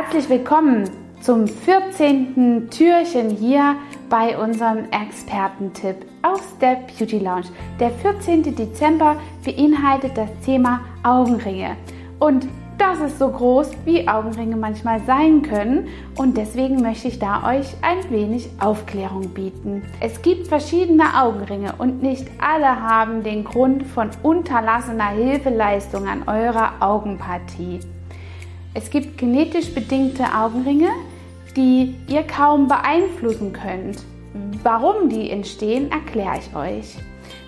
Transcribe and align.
Herzlich 0.00 0.28
willkommen 0.28 0.88
zum 1.20 1.48
14. 1.48 2.68
Türchen 2.70 3.30
hier 3.30 3.74
bei 4.08 4.38
unserem 4.38 4.84
Expertentipp 4.92 6.06
aus 6.22 6.56
der 6.60 6.76
Beauty 6.86 7.18
Lounge. 7.18 7.46
Der 7.80 7.90
14. 7.90 8.54
Dezember 8.54 9.16
beinhaltet 9.44 10.16
das 10.16 10.30
Thema 10.46 10.82
Augenringe. 11.02 11.76
Und 12.20 12.46
das 12.78 13.00
ist 13.00 13.18
so 13.18 13.28
groß, 13.28 13.72
wie 13.84 14.06
Augenringe 14.06 14.54
manchmal 14.56 15.00
sein 15.00 15.42
können. 15.42 15.88
Und 16.14 16.36
deswegen 16.36 16.80
möchte 16.80 17.08
ich 17.08 17.18
da 17.18 17.42
euch 17.48 17.66
ein 17.82 18.08
wenig 18.08 18.48
Aufklärung 18.60 19.30
bieten. 19.30 19.82
Es 19.98 20.22
gibt 20.22 20.46
verschiedene 20.46 21.20
Augenringe 21.20 21.74
und 21.76 22.04
nicht 22.04 22.28
alle 22.40 22.82
haben 22.82 23.24
den 23.24 23.42
Grund 23.42 23.84
von 23.84 24.10
unterlassener 24.22 25.08
Hilfeleistung 25.08 26.06
an 26.06 26.22
eurer 26.28 26.74
Augenpartie. 26.78 27.80
Es 28.80 28.90
gibt 28.90 29.18
genetisch 29.18 29.74
bedingte 29.74 30.22
Augenringe, 30.32 30.90
die 31.56 31.96
ihr 32.06 32.22
kaum 32.22 32.68
beeinflussen 32.68 33.52
könnt. 33.52 34.04
Warum 34.62 35.08
die 35.08 35.30
entstehen, 35.30 35.90
erkläre 35.90 36.38
ich 36.38 36.54
euch. 36.54 36.94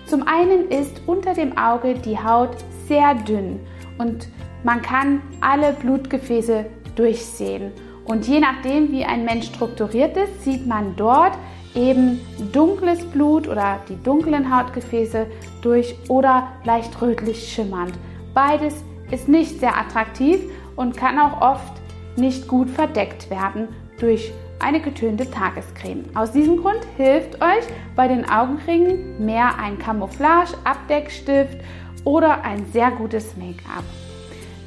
Zum 0.07 0.27
einen 0.27 0.67
ist 0.67 1.01
unter 1.07 1.33
dem 1.33 1.57
Auge 1.57 1.93
die 1.93 2.19
Haut 2.19 2.57
sehr 2.85 3.15
dünn 3.15 3.61
und 3.97 4.27
man 4.65 4.81
kann 4.81 5.21
alle 5.39 5.71
Blutgefäße 5.71 6.65
durchsehen. 6.97 7.71
Und 8.03 8.27
je 8.27 8.41
nachdem, 8.41 8.91
wie 8.91 9.05
ein 9.05 9.23
Mensch 9.23 9.45
strukturiert 9.45 10.17
ist, 10.17 10.43
sieht 10.43 10.67
man 10.67 10.97
dort 10.97 11.37
eben 11.73 12.19
dunkles 12.51 13.05
Blut 13.05 13.47
oder 13.47 13.79
die 13.87 14.03
dunklen 14.03 14.53
Hautgefäße 14.53 15.27
durch 15.61 15.95
oder 16.09 16.51
leicht 16.65 17.01
rötlich 17.01 17.53
schimmernd. 17.53 17.93
Beides 18.33 18.83
ist 19.11 19.29
nicht 19.29 19.61
sehr 19.61 19.77
attraktiv 19.77 20.41
und 20.75 20.97
kann 20.97 21.19
auch 21.19 21.41
oft 21.41 21.73
nicht 22.15 22.47
gut 22.47 22.69
verdeckt 22.69 23.29
werden 23.29 23.67
durch 23.99 24.31
eine 24.59 24.79
getönte 24.79 25.29
Tagescreme. 25.29 26.05
Aus 26.13 26.31
diesem 26.31 26.57
Grund 26.57 26.81
hilft 26.97 27.41
euch 27.41 27.65
bei 27.95 28.07
den 28.07 28.29
Augenringen 28.29 29.23
mehr 29.25 29.57
ein 29.59 29.79
Camouflage, 29.79 30.53
Abdeckstift 30.63 31.57
oder 32.03 32.43
ein 32.43 32.65
sehr 32.71 32.91
gutes 32.91 33.35
Make-up. 33.37 33.83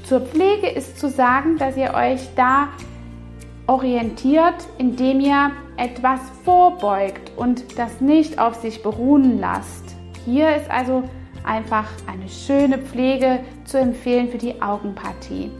Zur 0.05 0.21
Pflege 0.21 0.69
ist 0.69 0.99
zu 0.99 1.09
sagen, 1.09 1.57
dass 1.57 1.77
ihr 1.77 1.95
euch 1.95 2.29
da 2.37 2.69
orientiert, 3.67 4.55
indem 4.79 5.21
ihr 5.21 5.53
etwas 5.77 6.21
vorbeugt 6.45 7.33
und 7.37 7.79
das 7.79 8.01
nicht 8.01 8.39
auf 8.39 8.57
sich 8.57 8.83
beruhen 8.83 9.41
lasst. 9.41 9.97
Hier 10.25 10.55
ist 10.57 10.71
also 10.71 11.05
einfach 11.45 11.89
eine 12.07 12.29
schöne 12.29 12.79
Pflege 12.79 13.41
zu 13.65 13.79
empfehlen 13.79 14.29
für 14.29 14.39
die 14.39 14.61
Augenpartie. 14.61 15.51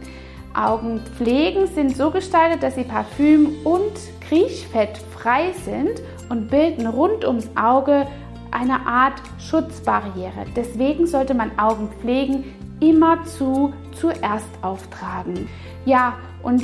Augenpflegen 0.55 1.67
sind 1.67 1.95
so 1.95 2.11
gestaltet, 2.11 2.63
dass 2.63 2.75
sie 2.75 2.83
Parfüm 2.83 3.55
und 3.63 3.93
Kriechfett 4.21 4.97
frei 5.17 5.53
sind 5.63 6.01
und 6.29 6.49
bilden 6.49 6.87
rund 6.87 7.25
ums 7.25 7.49
Auge 7.55 8.07
eine 8.51 8.85
Art 8.87 9.21
Schutzbarriere. 9.37 10.45
Deswegen 10.55 11.07
sollte 11.07 11.33
man 11.33 11.51
Augenpflegen 11.59 12.45
immerzu 12.79 13.73
zuerst 13.93 14.49
auftragen. 14.61 15.47
Ja, 15.85 16.15
und 16.41 16.63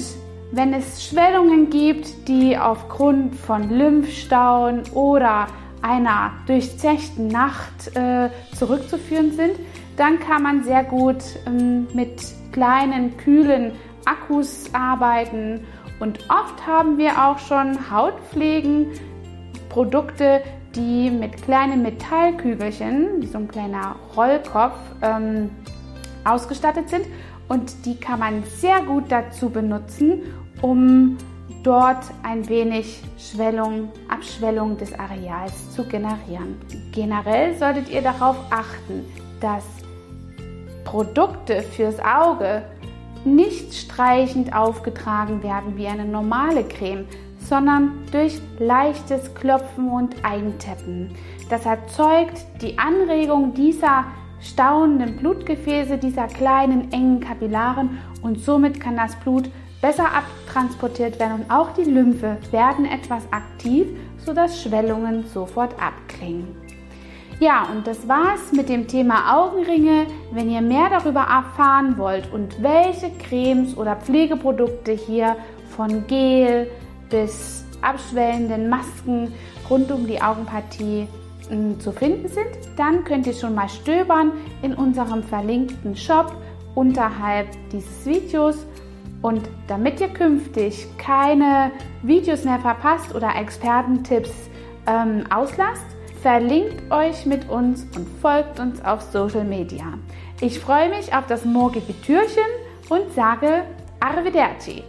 wenn 0.52 0.74
es 0.74 1.04
Schwellungen 1.06 1.70
gibt, 1.70 2.28
die 2.28 2.58
aufgrund 2.58 3.36
von 3.36 3.70
Lymphstauen 3.70 4.84
oder 4.94 5.48
einer 5.82 6.32
durchzechten 6.46 7.28
Nacht 7.28 7.96
äh, 7.96 8.30
zurückzuführen 8.56 9.32
sind, 9.32 9.56
dann 10.02 10.20
kann 10.20 10.42
man 10.42 10.64
sehr 10.64 10.84
gut 10.84 11.24
ähm, 11.46 11.88
mit 11.94 12.24
kleinen, 12.52 13.16
kühlen 13.18 13.74
Akkus 14.06 14.66
arbeiten. 14.74 15.64
Und 16.00 16.18
oft 16.28 16.66
haben 16.66 16.98
wir 16.98 17.24
auch 17.24 17.38
schon 17.38 17.92
Hautpflegen, 17.92 18.88
Produkte, 19.70 20.42
die 20.76 21.12
mit 21.12 21.44
kleinen 21.44 21.84
Metallkügelchen, 21.84 23.28
so 23.28 23.38
ein 23.38 23.48
kleiner 23.48 23.96
Rollkopf, 24.18 24.80
ähm, 25.04 25.52
ausgestattet 26.24 26.90
sind. 26.90 27.06
Und 27.48 27.86
die 27.86 27.96
kann 27.96 28.22
man 28.22 28.44
sehr 28.44 28.82
gut 28.82 29.04
dazu 29.10 29.52
benutzen, 29.52 30.24
um 30.64 31.16
dort 31.62 32.06
ein 32.24 32.50
wenig 32.50 33.04
Schwellung, 33.20 33.92
Abschwellung 34.08 34.78
des 34.78 34.98
Areals 34.98 35.70
zu 35.76 35.84
generieren. 35.84 36.60
Generell 36.92 37.56
solltet 37.56 37.88
ihr 37.92 38.02
darauf 38.02 38.38
achten, 38.50 39.06
dass 39.40 39.64
Produkte 40.84 41.62
fürs 41.62 42.00
Auge 42.00 42.64
nicht 43.24 43.74
streichend 43.74 44.56
aufgetragen 44.56 45.44
werden 45.44 45.78
wie 45.78 45.88
eine 45.88 46.06
normale 46.06 46.64
Creme, 46.64 47.06
sondern 47.38 47.92
durch 48.12 48.40
leichtes 48.60 49.34
Klopfen 49.36 49.90
und 49.90 50.16
Einteppen. 50.24 51.12
Das 51.50 51.66
erzeugt 51.66 52.46
die 52.62 52.78
Anregung 52.80 53.54
dieser 53.54 54.06
stauenden 54.40 55.18
Blutgefäße, 55.18 55.98
dieser 55.98 56.28
kleinen 56.28 56.92
engen 56.92 57.20
Kapillaren 57.20 58.00
und 58.22 58.40
somit 58.40 58.80
kann 58.80 58.98
das 58.98 59.16
Blut 59.18 59.50
besser 59.82 60.06
abtransportiert 60.14 61.20
werden 61.20 61.42
und 61.42 61.52
auch 61.52 61.72
die 61.74 61.90
Lymphe 61.90 62.38
werden 62.52 62.86
etwas 62.86 63.24
aktiv, 63.32 63.88
sodass 64.18 64.62
Schwellungen 64.62 65.26
sofort 65.28 65.74
abklingen. 65.82 66.56
Ja, 67.42 67.68
und 67.72 67.88
das 67.88 68.08
war's 68.08 68.52
mit 68.52 68.70
dem 68.70 68.88
Thema 68.88 69.36
Augenringe. 69.36 70.06
Wenn 70.30 70.52
ihr 70.52 70.62
mehr 70.62 70.92
darüber 70.92 71.22
erfahren 71.22 71.98
wollt 71.98 72.32
und 72.32 72.62
welche 72.62 73.10
Cremes 73.18 73.76
oder 73.76 73.96
Pflegeprodukte 73.96 74.92
hier 74.92 75.36
von 75.76 76.06
Gel 76.06 76.70
bis 77.10 77.66
abschwellenden 77.82 78.70
Masken 78.70 79.34
rund 79.72 79.92
um 79.92 80.06
die 80.06 80.22
Augenpartie 80.22 81.08
hm, 81.50 81.80
zu 81.80 81.92
finden 81.92 82.28
sind, 82.28 82.78
dann 82.78 83.04
könnt 83.06 83.26
ihr 83.26 83.34
schon 83.34 83.56
mal 83.56 83.70
stöbern 83.70 84.34
in 84.62 84.76
unserem 84.76 85.24
verlinkten 85.24 85.96
Shop 85.96 86.36
unterhalb 86.76 87.48
dieses 87.72 88.06
Videos. 88.06 88.68
Und 89.24 89.50
damit 89.66 90.00
ihr 90.00 90.10
künftig 90.10 90.86
keine 91.00 91.72
Videos 92.04 92.44
mehr 92.44 92.60
verpasst 92.60 93.16
oder 93.16 93.36
Expertentipps 93.36 94.32
ähm, 94.86 95.24
auslasst, 95.32 95.91
verlinkt 96.22 96.92
euch 96.92 97.26
mit 97.26 97.50
uns 97.50 97.86
und 97.96 98.08
folgt 98.22 98.60
uns 98.60 98.84
auf 98.84 99.02
Social 99.02 99.44
Media. 99.44 99.98
Ich 100.40 100.60
freue 100.60 100.90
mich 100.90 101.14
auf 101.14 101.26
das 101.28 101.46
morgige 101.46 102.00
Türchen 102.02 102.44
und 102.90 103.12
sage 103.16 103.64
Arrivederci. 104.00 104.84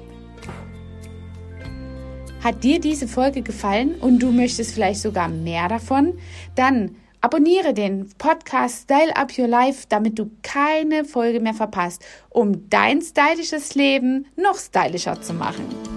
Hat 2.42 2.62
dir 2.62 2.80
diese 2.80 3.06
Folge 3.06 3.42
gefallen 3.42 3.94
und 4.00 4.18
du 4.18 4.32
möchtest 4.32 4.74
vielleicht 4.74 5.00
sogar 5.00 5.28
mehr 5.28 5.68
davon? 5.68 6.14
Dann 6.54 6.96
abonniere 7.20 7.72
den 7.72 8.08
Podcast 8.18 8.82
Style 8.82 9.16
Up 9.16 9.38
Your 9.38 9.46
Life, 9.46 9.86
damit 9.88 10.18
du 10.18 10.30
keine 10.42 11.04
Folge 11.04 11.40
mehr 11.40 11.54
verpasst, 11.54 12.04
um 12.30 12.68
dein 12.68 13.00
stylisches 13.00 13.74
Leben 13.74 14.26
noch 14.36 14.58
stylischer 14.58 15.20
zu 15.22 15.32
machen. 15.32 15.91